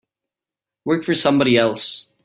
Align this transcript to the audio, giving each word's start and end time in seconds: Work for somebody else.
Work 0.83 1.03
for 1.03 1.13
somebody 1.13 1.57
else. 1.59 2.07